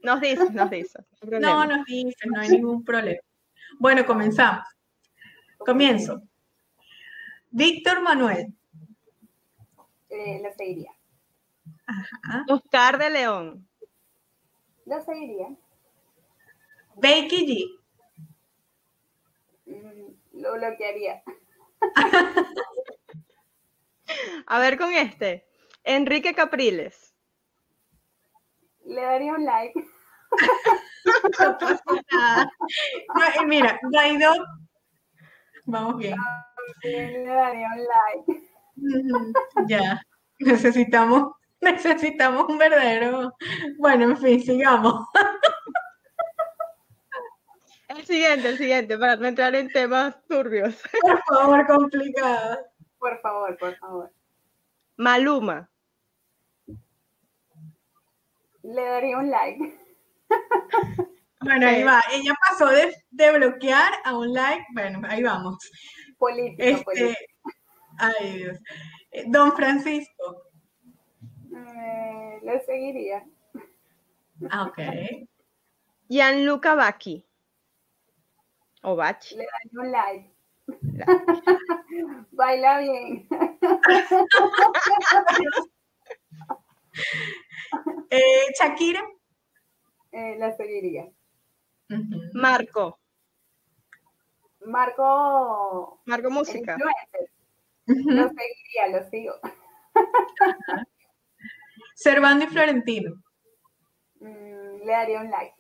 [0.02, 0.98] Nos dice, nos dice.
[1.40, 3.20] No, nos dice, no hay ningún problema.
[3.78, 4.64] Bueno, comenzamos.
[5.60, 6.22] Comienzo.
[7.50, 8.54] Víctor Manuel.
[10.08, 10.92] Eh, lo seguiría.
[11.86, 12.44] Ajá.
[12.48, 13.68] Oscar de León.
[14.86, 15.48] Lo seguiría.
[16.96, 17.78] Becky G.
[19.66, 21.22] Mm, lo bloquearía.
[24.46, 25.46] A ver con este.
[25.84, 27.14] Enrique Capriles.
[28.84, 29.72] Le daría un like.
[33.38, 34.32] no mira, Guaidó.
[35.70, 36.16] Vamos bien.
[36.82, 37.84] Le daría un
[38.26, 39.68] like.
[39.68, 40.02] Ya.
[40.40, 43.32] Necesitamos, necesitamos un verdadero.
[43.78, 45.06] Bueno, en fin, sigamos.
[47.88, 50.82] El siguiente, el siguiente, para no entrar en temas turbios.
[51.02, 52.58] Por favor, complicados.
[52.98, 54.12] Por favor, por favor.
[54.96, 55.70] Maluma.
[58.62, 59.78] Le daría un like.
[61.42, 62.00] Bueno, ahí va.
[62.12, 64.64] Ella pasó de, bloquear a un like.
[64.74, 65.56] Bueno, ahí vamos.
[66.18, 67.16] Político, este, político.
[67.98, 68.58] Ay, Dios.
[69.10, 70.44] Eh, don Francisco.
[71.54, 73.24] Eh, le seguiría.
[74.50, 74.78] Ah, ok.
[76.08, 77.24] Gianluca Bacchi.
[78.82, 79.30] O Bach.
[79.32, 80.30] Le daría un like.
[82.32, 83.28] Baila bien.
[88.10, 89.06] eh, Shakira.
[90.12, 91.10] Eh, la seguiría.
[92.34, 92.98] Marco.
[94.66, 96.00] Marco.
[96.04, 96.76] Marco Música.
[97.86, 99.34] Lo seguiría, lo sigo.
[101.94, 103.22] Servando y Florentino.
[104.20, 105.54] mm, le daría un like.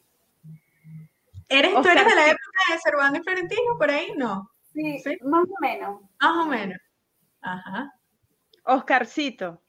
[1.48, 4.12] ¿Eres, ¿Tú eres de la época de Cervando y Florentino por ahí?
[4.16, 4.48] No.
[4.72, 6.00] Sí, más o menos.
[6.20, 6.78] Más o menos.
[7.40, 7.92] Ajá.
[8.64, 9.60] Oscarcito.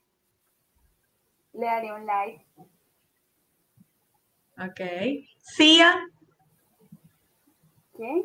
[1.53, 2.45] Le daría un like.
[4.59, 4.79] Ok.
[5.39, 6.07] Cia.
[8.01, 8.23] ¿Quién?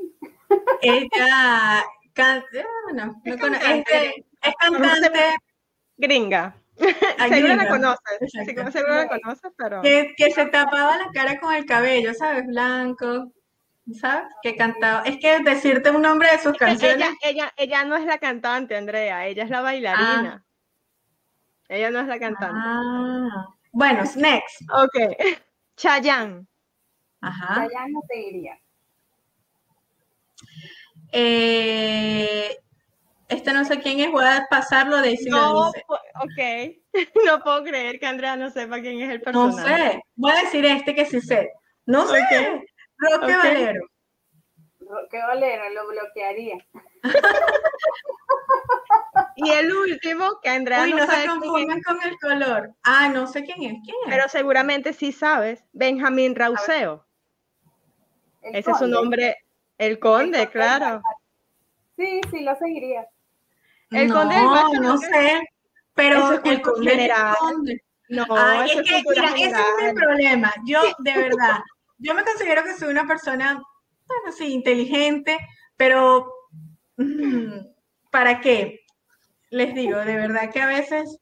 [0.80, 1.84] Ella
[2.14, 5.36] canta, ah, no, no conoce, es cantante.
[5.98, 6.56] Gringa.
[7.28, 8.32] Seguro la conoces.
[8.72, 9.82] Seguro la conoces, pero.
[9.82, 12.46] Que, que se tapaba la cara con el cabello, ¿sabes?
[12.46, 13.30] Blanco.
[14.00, 14.32] ¿sabes?
[14.42, 15.02] Que cantaba.
[15.02, 16.96] Es que decirte un nombre de sus canciones.
[16.96, 20.42] Ella, ella, ella no es la cantante, Andrea, ella es la bailarina.
[20.42, 20.44] Ah.
[21.68, 22.58] Ella no es la cantante.
[22.64, 23.46] Ah.
[23.72, 24.62] Bueno, next.
[24.72, 24.96] Ok.
[25.76, 26.46] Chayanne.
[27.20, 27.56] Ajá.
[27.56, 28.58] Chayanne no seguiría.
[31.12, 32.56] Eh,
[33.28, 35.74] este no sé quién es, voy a pasarlo de si no, Ok.
[37.26, 39.70] No puedo creer que Andrea no sepa quién es el personaje.
[39.70, 40.02] No sé.
[40.14, 41.52] Voy a decir este que sí sé.
[41.84, 42.20] No sé.
[42.98, 43.80] Roque Valero.
[44.80, 46.58] Roque Valero, lo bloquearía.
[49.36, 52.74] y el último, que Andrea Uy, no, se confunden con el color.
[52.82, 53.74] Ah, no sé quién es.
[53.84, 54.08] ¿Quién es?
[54.08, 55.64] Pero seguramente sí sabes.
[55.72, 57.06] Benjamín Rauseo.
[58.42, 59.36] Ese es su nombre.
[59.78, 61.02] El conde, claro.
[61.96, 63.06] Sí, sí, lo seguiría.
[63.90, 65.48] El conde No, no sé.
[65.94, 67.34] Pero el conde, general.
[68.08, 70.54] No, es que, mira, ese es mi problema.
[70.64, 71.58] Yo, de verdad,
[71.98, 73.60] yo me considero que soy una persona,
[74.06, 75.38] bueno, sí, inteligente,
[75.76, 76.32] pero
[76.96, 77.66] mm,
[78.10, 78.80] ¿para qué?
[79.50, 81.18] Les digo, de verdad que a veces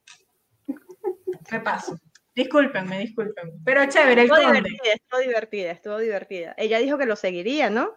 [1.51, 1.97] me paso.
[2.35, 3.53] Discúlpenme, discúlpenme.
[3.65, 6.55] Pero chévere, el estuvo Divertida, estuvo divertida, estuvo divertida.
[6.59, 7.95] Ella dijo que lo seguiría, ¿no?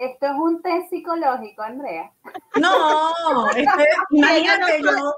[0.00, 2.10] Esto es un test psicológico, Andrea.
[2.58, 5.14] No, este, imagínate yo.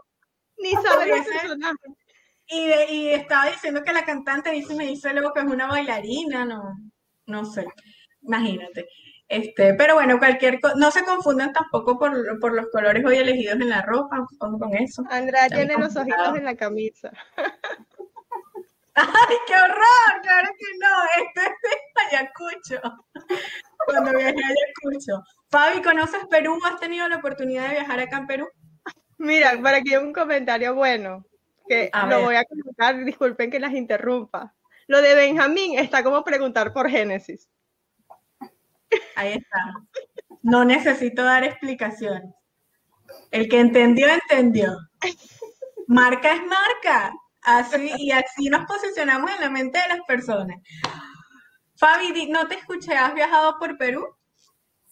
[0.58, 1.86] Ni sabe el personaje.
[2.48, 6.74] Y, estaba diciendo que la cantante dice, me dice luego que es una bailarina, no,
[7.26, 7.64] no sé,
[8.22, 8.88] imagínate.
[9.28, 12.12] Este, pero bueno, cualquier cosa, no se confundan tampoco por,
[12.52, 15.04] los colores hoy elegidos en la ropa, con, con eso.
[15.08, 17.12] Andrea tiene los ojitos en la camisa.
[18.94, 20.22] ¡Ay, qué horror!
[20.22, 22.80] Claro que no, esto es de Ayacucho.
[23.86, 25.22] Cuando viajé a Ayacucho.
[25.50, 26.58] Fabi, ¿conoces Perú?
[26.64, 28.48] ¿Has tenido la oportunidad de viajar acá en Perú?
[29.18, 31.24] Mira, para que un comentario bueno
[31.68, 34.54] que lo voy a comentar, disculpen que las interrumpa.
[34.88, 37.48] Lo de Benjamín está como preguntar por Génesis.
[39.14, 39.58] Ahí está.
[40.42, 42.34] No necesito dar explicaciones.
[43.30, 44.76] El que entendió, entendió.
[45.86, 47.12] Marca es marca.
[47.42, 50.58] Así, y así nos posicionamos en la mente de las personas.
[51.76, 54.06] Fabi, no te escuché, ¿has viajado por Perú?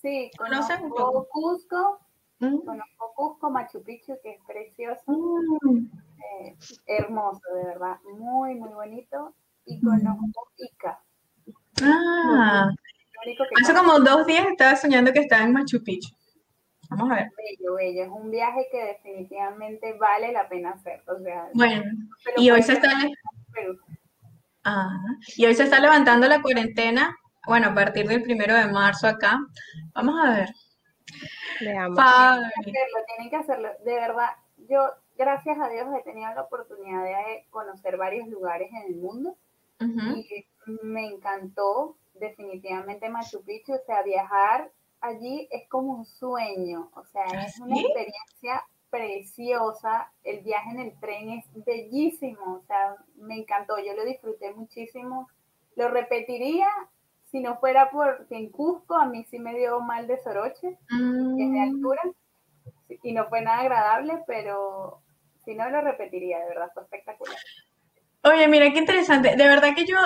[0.03, 2.01] Sí, conozco Cusco,
[2.41, 2.65] mm.
[2.65, 5.03] conozco Cusco, Machu Picchu, que es precioso.
[5.07, 5.87] Mm.
[6.43, 9.35] Eh, hermoso, de verdad, muy, muy bonito.
[9.67, 11.01] Y conozco Ica.
[11.83, 12.71] Ah,
[13.63, 16.15] hace como dos días estaba soñando que estaba en Machu Picchu.
[16.91, 17.31] Vamos a ver.
[17.37, 18.03] Bello, bello.
[18.03, 21.03] Es un viaje que definitivamente vale la pena hacer.
[21.09, 21.83] O sea, bueno,
[22.37, 22.91] y hoy se está...
[24.65, 24.99] Ah,
[25.37, 29.39] y hoy se está levantando la cuarentena, bueno, a partir del primero de marzo acá.
[29.95, 30.51] Vamos a ver.
[31.61, 31.97] Veamos.
[31.97, 33.69] Tienen que hacerlo, tienen que hacerlo.
[33.85, 34.29] De verdad,
[34.69, 39.37] yo gracias a Dios he tenido la oportunidad de conocer varios lugares en el mundo
[39.81, 40.47] y
[40.83, 44.71] me encantó definitivamente Machu Picchu, o sea, viajar
[45.01, 50.81] allí es como un sueño, o sea, ¿Ah, es una experiencia preciosa, el viaje en
[50.81, 55.29] el tren es bellísimo, o sea, me encantó, yo lo disfruté muchísimo,
[55.77, 56.69] lo repetiría
[57.31, 60.95] si no fuera porque en Cusco a mí sí me dio mal de soroche, que
[60.95, 61.63] es de mm.
[61.63, 62.03] altura,
[63.03, 65.01] y no fue nada agradable, pero
[65.45, 67.37] si no lo repetiría, de verdad, fue espectacular.
[68.25, 69.37] Oye, mira, qué interesante.
[69.37, 69.97] De verdad que yo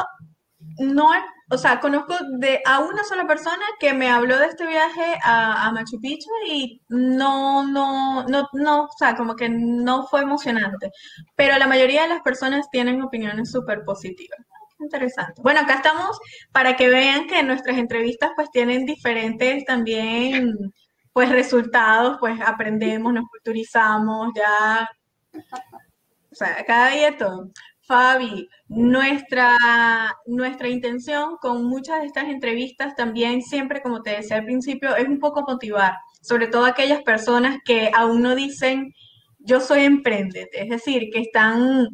[0.79, 1.11] no,
[1.50, 5.70] o sea, conozco de a una sola persona que me habló de este viaje a,
[5.72, 10.90] Machu Picchu y no, no, no, no, o sea, como que no fue emocionante.
[11.37, 14.40] Pero la mayoría de las personas tienen opiniones súper positivas.
[14.81, 15.40] Interesante.
[15.42, 16.18] Bueno, acá estamos
[16.53, 20.55] para que vean que nuestras entrevistas pues tienen diferentes también
[21.12, 24.88] pues resultados, pues aprendemos, nos culturizamos, ya
[26.35, 27.50] o sea, cada día todo.
[27.87, 29.57] Fabi, nuestra,
[30.27, 35.07] nuestra intención con muchas de estas entrevistas también siempre, como te decía al principio, es
[35.07, 38.94] un poco motivar, sobre todo aquellas personas que aún no dicen
[39.38, 41.88] yo soy emprendedor, es decir, que están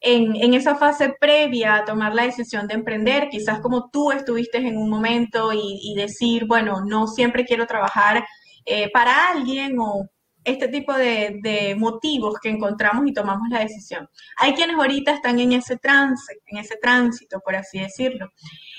[0.00, 4.58] en, en, esa fase previa a tomar la decisión de emprender, quizás como tú estuviste
[4.58, 8.24] en un momento y, decir, bueno, no siempre quiero trabajar
[8.64, 10.08] eh, para alguien o
[10.44, 14.08] este tipo de, motivos que encontramos y tomamos la decisión.
[14.36, 18.28] Hay quienes ahorita están en ese trance, en ese tránsito, por así decirlo.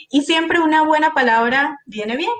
[0.10, 2.32] Y siempre una buena palabra viene bien.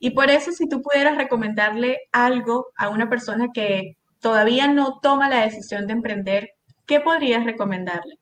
[0.00, 5.28] Y por eso si tú pudieras recomendarle algo a una persona que todavía no toma
[5.28, 6.50] la decisión de emprender,
[6.86, 8.18] ¿qué podrías recomendarle?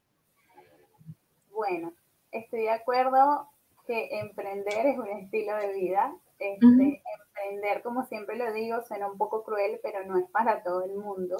[1.51, 1.93] Bueno,
[2.33, 3.49] estoy de acuerdo
[3.87, 6.15] que emprender es un estilo de vida.
[6.41, 7.03] Este,
[7.41, 10.95] Emprender, como siempre lo digo, suena un poco cruel, pero no es para todo el
[10.95, 11.37] mundo.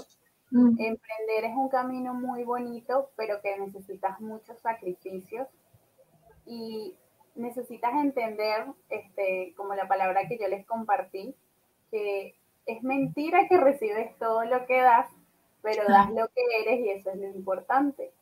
[0.53, 5.47] Emprender es un camino muy bonito, pero que necesitas muchos sacrificios
[6.45, 6.97] y
[7.35, 11.35] necesitas entender, este, como la palabra que yo les compartí,
[11.91, 12.35] que
[12.67, 15.09] es mentira que recibes todo lo que das,
[15.63, 18.13] pero das lo que eres y eso es lo importante.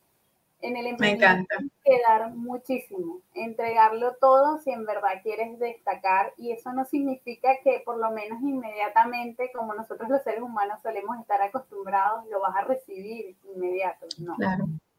[0.61, 6.73] En el emprendimiento que dar muchísimo, entregarlo todo si en verdad quieres destacar y eso
[6.73, 12.25] no significa que por lo menos inmediatamente, como nosotros los seres humanos solemos estar acostumbrados,
[12.27, 14.35] lo vas a recibir inmediato, no.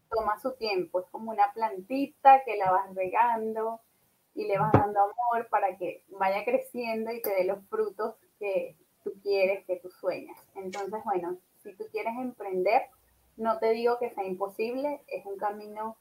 [0.09, 3.81] Toma su tiempo, es como una plantita que la vas regando
[4.35, 8.77] y le vas dando amor para que vaya creciendo y te dé los frutos que
[9.05, 10.39] tú quieres, que tú sueñas.
[10.55, 12.83] Entonces, bueno, si tú quieres emprender,
[13.41, 15.97] no te digo que sea imposible, es un camino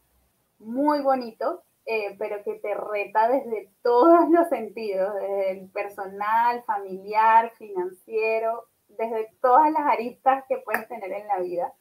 [0.60, 7.52] muy bonito, eh, pero que te reta desde todos los sentidos, desde el personal, familiar,
[7.58, 11.74] financiero, desde todas las aristas que puedes tener en la vida.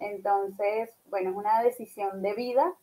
[0.00, 2.74] Entonces, bueno, es una decisión de vida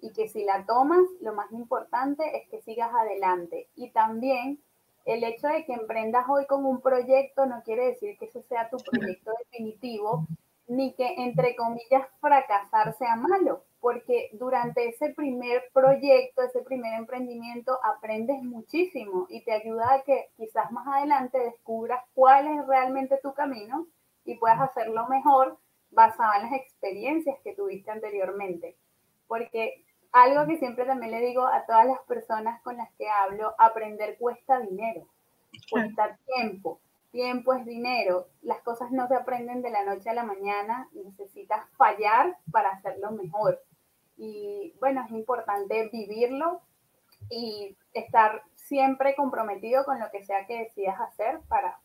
[0.00, 3.68] y que si la tomas, lo más importante es que sigas adelante.
[3.76, 4.60] Y también
[5.04, 8.68] el hecho de que emprendas hoy con un proyecto no quiere decir que ese sea
[8.70, 10.26] tu proyecto definitivo
[10.70, 17.76] ni que, entre comillas, fracasar sea malo, porque durante ese primer proyecto, ese primer emprendimiento,
[17.82, 23.34] aprendes muchísimo y te ayuda a que quizás más adelante descubras cuál es realmente tu
[23.34, 23.88] camino
[24.24, 25.58] y puedas hacerlo mejor
[25.90, 28.76] basado en las experiencias que tuviste anteriormente.
[29.26, 33.56] Porque algo que siempre también le digo a todas las personas con las que hablo,
[33.58, 35.08] aprender cuesta dinero,
[35.68, 36.78] cuesta tiempo
[37.10, 38.26] Tiempo es dinero.
[38.42, 40.88] Las cosas no se aprenden de la noche a la mañana.
[40.92, 43.60] Necesitas fallar para hacerlo mejor.
[44.16, 46.60] Y bueno, es importante vivirlo
[47.28, 51.80] y estar siempre comprometido con lo que sea que decidas hacer para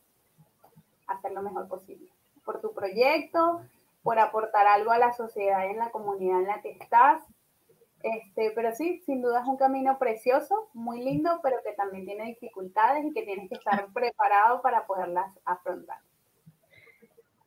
[1.07, 2.09] hacer lo mejor posible.
[2.43, 3.61] Por tu proyecto,
[4.03, 7.23] por aportar algo a la sociedad y en la comunidad en la que estás
[8.05, 12.25] este, pero sí, sin duda es un camino precioso, muy lindo, pero que también tiene
[12.25, 15.97] dificultades y que tienes que estar preparado para poderlas afrontar.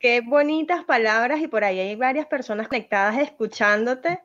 [0.00, 4.20] Qué bonitas palabras y por ahí hay varias personas conectadas escuchándote.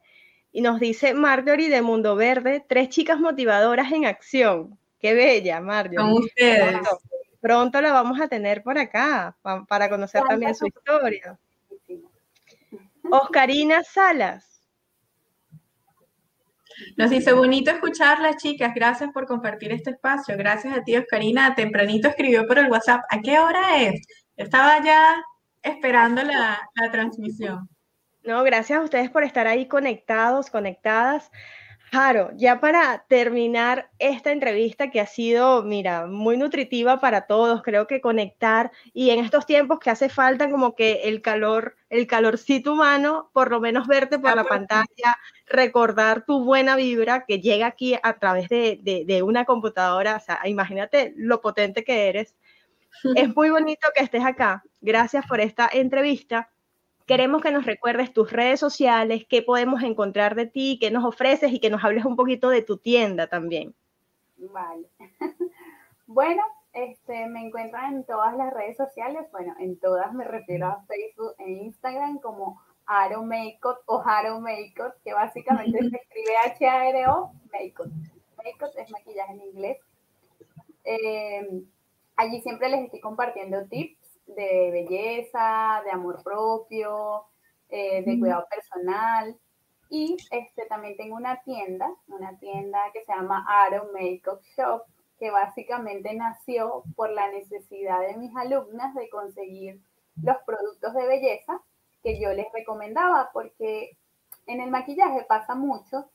[0.52, 4.80] Y nos dice Marjorie de Mundo Verde, tres chicas motivadoras en acción.
[5.00, 6.00] Qué bella, Marjorie.
[6.00, 6.80] Con ustedes.
[7.42, 9.36] Pronto, la vamos a tener por acá
[9.68, 11.38] para conocer también su historia.
[13.12, 14.53] Oscarina Salas.
[16.98, 18.74] Nos dice, bonito escucharlas, chicas.
[18.74, 20.38] Gracias por compartir este espacio.
[20.38, 21.56] Gracias a ti, Oscarina.
[21.56, 23.02] Tempranito escribió por el WhatsApp.
[23.10, 24.02] ¿A qué hora es?
[24.36, 25.24] Estaba ya
[25.62, 27.70] esperando la, la transmisión.
[28.24, 31.30] No, gracias a ustedes por estar ahí conectados, conectadas.
[31.94, 37.86] Jaro, ya para terminar esta entrevista que ha sido, mira, muy nutritiva para todos, creo
[37.86, 42.74] que conectar y en estos tiempos que hace falta como que el calor, el calorcito
[42.74, 47.96] humano, por lo menos verte por la pantalla, recordar tu buena vibra que llega aquí
[48.02, 52.36] a través de, de una computadora, o sea, imagínate lo potente que eres.
[53.16, 54.64] Es muy bonito que estés acá.
[54.82, 56.53] Gracias por esta entrevista
[57.06, 61.52] Queremos que nos recuerdes tus redes sociales, qué podemos encontrar de ti, qué nos ofreces
[61.52, 63.76] y que nos hables un poquito de tu tienda también.
[64.38, 64.88] Vale.
[66.08, 70.84] bueno, este, me encuentran en todas las redes sociales, bueno, en todas me refiero a
[70.88, 77.92] Facebook e Instagram como Aro Makeup o Haro Makeup, que básicamente se escribe H-A-R-O Makeup.
[78.38, 79.78] Makeup es maquillaje en inglés.
[80.86, 81.64] Eh,
[82.16, 87.26] allí siempre les estoy compartiendo tips de belleza, de amor propio,
[87.70, 89.38] eh, de cuidado personal.
[89.90, 94.84] Y este, también tengo una tienda, una tienda que se llama Aro Makeup Shop,
[95.20, 99.80] que básicamente nació por la necesidad de mis alumnas de conseguir
[100.22, 101.62] los productos de belleza
[102.02, 103.98] que yo les recomendaba, porque
[104.48, 106.10] en el maquillaje pasa mucho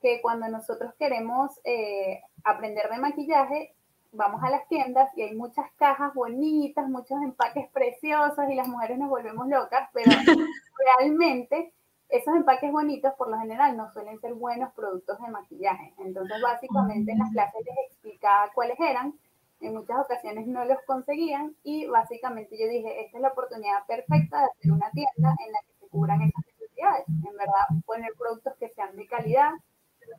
[0.00, 3.74] que cuando nosotros queremos eh, aprender de maquillaje,
[4.12, 8.98] vamos a las tiendas y hay muchas cajas bonitas, muchos empaques preciosos y las mujeres
[8.98, 10.10] nos volvemos locas, pero
[10.98, 11.72] realmente
[12.08, 15.94] esos empaques bonitos por lo general no suelen ser buenos productos de maquillaje.
[15.98, 19.14] Entonces, básicamente en las clases les explicaba cuáles eran
[19.62, 24.40] en muchas ocasiones no los conseguían y básicamente yo dije, esta es la oportunidad perfecta
[24.40, 27.04] de hacer una tienda en la que se cubran esas necesidades.
[27.08, 29.52] En verdad, poner productos que sean de calidad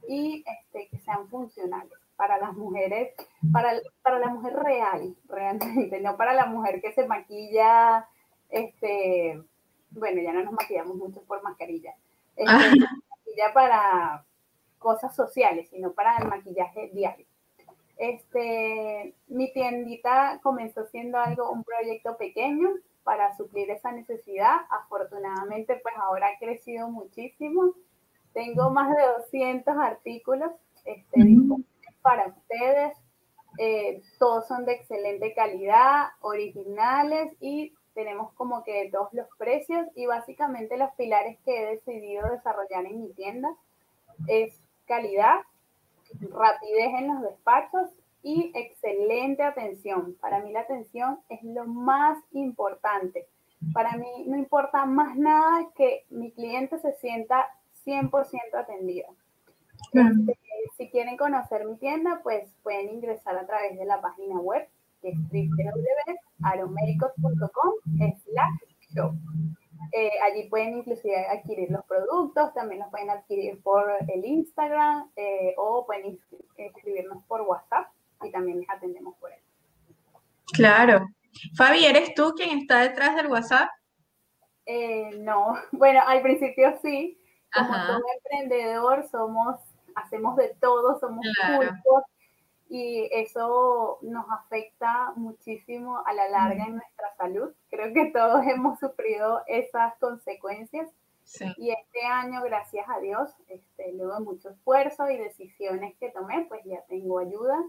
[0.08, 3.14] y este, que sean funcionales para las mujeres,
[3.52, 8.08] para, para la mujer real, realmente, no para la mujer que se maquilla,
[8.50, 9.42] este,
[9.92, 11.96] bueno, ya no nos maquillamos mucho por mascarilla,
[12.36, 14.26] este, maquilla para
[14.80, 17.26] cosas sociales, sino para el maquillaje diario.
[17.98, 22.70] Este, mi tiendita comenzó siendo algo, un proyecto pequeño
[23.04, 24.58] para suplir esa necesidad.
[24.70, 27.74] Afortunadamente, pues ahora ha crecido muchísimo.
[28.34, 30.52] Tengo más de 200 artículos
[30.86, 31.20] este,
[32.04, 32.96] para ustedes.
[33.58, 40.06] Eh, todos son de excelente calidad, originales y tenemos como que todos los precios y
[40.08, 43.56] básicamente los pilares que he decidido desarrollar en mi tienda
[44.28, 45.42] es calidad,
[46.20, 47.90] rapidez en los despachos
[48.24, 50.16] y excelente atención.
[50.20, 53.28] Para mí la atención es lo más importante.
[53.74, 57.48] Para mí no importa más nada que mi cliente se sienta
[57.86, 59.08] 100% atendida.
[60.78, 64.68] Si quieren conocer mi tienda, pues pueden ingresar a través de la página web
[65.02, 67.74] que es www.aroméricos.com
[68.96, 69.14] shop.
[69.92, 75.54] Eh, allí pueden inclusive adquirir los productos, también los pueden adquirir por el Instagram eh,
[75.58, 76.20] o pueden
[76.58, 77.88] escribirnos por WhatsApp
[78.24, 79.40] y también les atendemos por él.
[80.54, 81.08] Claro.
[81.56, 83.70] Fabi, ¿eres tú quien está detrás del WhatsApp?
[84.66, 87.20] Eh, no, bueno, al principio sí.
[87.54, 89.60] Como todo emprendedor, somos,
[89.96, 91.72] hacemos de todo, somos claro
[92.74, 97.54] y eso nos afecta muchísimo a la larga en nuestra salud.
[97.70, 100.90] Creo que todos hemos sufrido esas consecuencias.
[101.58, 106.46] Y este año, gracias a Dios, este, luego de mucho esfuerzo y decisiones que tomé,
[106.50, 107.64] pues ya tengo ayuda.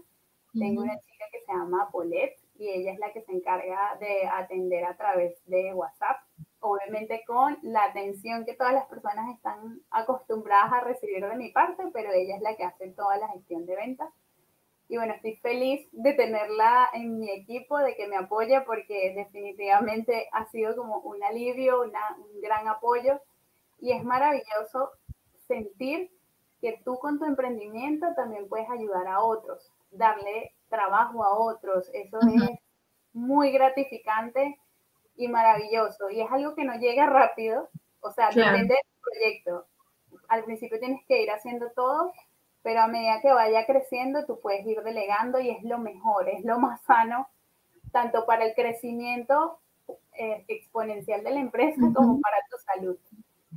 [0.53, 4.27] Tengo una chica que se llama Paulette y ella es la que se encarga de
[4.27, 6.17] atender a través de WhatsApp,
[6.65, 11.83] obviamente con la atención que todas las personas están acostumbradas a recibir de mi parte,
[11.93, 14.09] pero ella es la que hace toda la gestión de ventas.
[14.87, 20.29] Y bueno, estoy feliz de tenerla en mi equipo, de que me apoye, porque definitivamente
[20.31, 23.19] ha sido como un alivio, un gran apoyo.
[23.79, 24.91] Y es maravilloso
[25.47, 26.11] sentir
[26.61, 31.89] que tú con tu emprendimiento también puedes ayudar a otros, darle trabajo a otros.
[31.93, 32.59] Eso es
[33.13, 34.59] muy gratificante
[35.15, 36.09] y maravilloso.
[36.09, 37.69] Y es algo que no llega rápido,
[38.01, 39.65] o sea, depende del proyecto.
[40.27, 42.11] Al principio tienes que ir haciendo todo,
[42.61, 46.43] pero a medida que vaya creciendo, tú puedes ir delegando y es lo mejor, es
[46.43, 47.27] lo más sano,
[47.91, 49.59] tanto para el crecimiento
[50.17, 52.97] eh, exponencial de la empresa como para tu salud.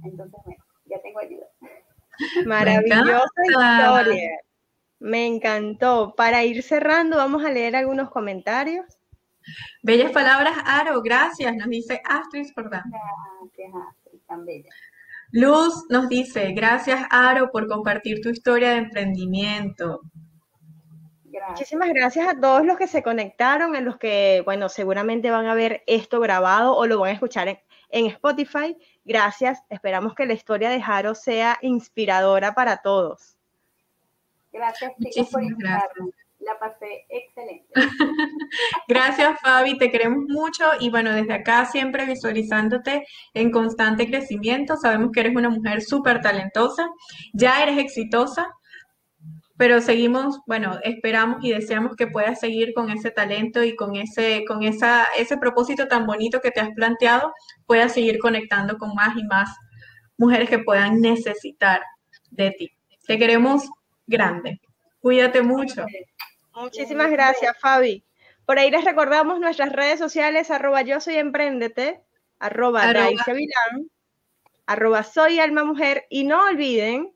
[0.05, 1.47] Entonces, bueno, ya tengo ayuda.
[2.47, 4.41] Maravillosa historia.
[4.99, 6.15] Me encantó.
[6.17, 8.98] Para ir cerrando, vamos a leer algunos comentarios.
[9.83, 12.85] Bellas palabras, Aro, gracias, nos dice Astrid Jordán.
[12.87, 14.71] Gracias, Astrid, tan bella.
[15.31, 20.01] Luz nos dice, gracias Aro por compartir tu historia de emprendimiento.
[21.49, 25.55] Muchísimas gracias a todos los que se conectaron, en los que, bueno, seguramente van a
[25.55, 28.77] ver esto grabado o lo van a escuchar en, Spotify.
[29.05, 33.37] Gracias, esperamos que la historia de Aro sea inspiradora para todos.
[34.53, 36.11] Gracias, chicos, por invitarnos
[36.49, 37.69] la pasé excelente.
[38.89, 44.77] Gracias, Fabi, te queremos mucho y bueno, desde acá siempre visualizándote en constante crecimiento.
[44.77, 46.89] Sabemos que eres una mujer súper talentosa,
[47.35, 48.49] ya eres exitosa,
[49.59, 54.45] pero seguimos, bueno, esperamos y deseamos que puedas seguir con ese talento y con ese,
[54.47, 57.33] con esa, ese propósito tan bonito que te has planteado,
[57.67, 59.51] puedas seguir conectando con más y más
[60.17, 61.83] mujeres que puedan necesitar
[62.31, 62.71] de ti.
[63.07, 63.69] Te queremos
[64.07, 64.61] grande.
[65.01, 65.85] Cuídate mucho.
[66.61, 68.05] Muchísimas gracias, Fabi.
[68.45, 72.01] Por ahí les recordamos nuestras redes sociales, arroba yo soy emprendete,
[72.39, 72.83] arroba,
[74.67, 77.13] arroba soy alma mujer y no olviden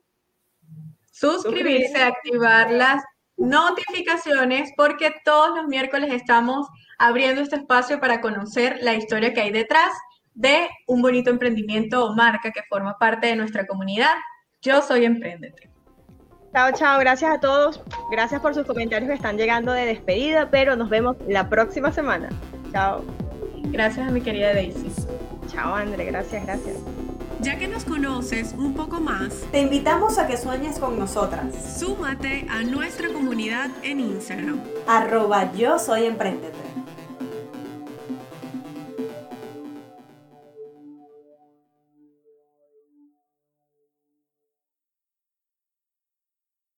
[1.11, 3.03] suscribirse, activar las
[3.37, 6.67] notificaciones porque todos los miércoles estamos
[6.97, 9.91] abriendo este espacio para conocer la historia que hay detrás
[10.33, 14.15] de un bonito emprendimiento o marca que forma parte de nuestra comunidad.
[14.61, 15.72] Yo soy Emprendete.
[16.53, 17.81] Chao, chao, gracias a todos.
[18.11, 22.29] Gracias por sus comentarios que están llegando de despedida, pero nos vemos la próxima semana.
[22.71, 23.03] Chao.
[23.71, 24.91] Gracias a mi querida Daisy.
[25.47, 26.77] Chao, André, gracias, gracias.
[27.39, 31.47] Ya que nos conoces un poco más, te invitamos a que sueñes con nosotras.
[31.79, 34.61] Súmate a nuestra comunidad en Instagram.
[34.87, 36.62] Arroba yo soy emprendedor.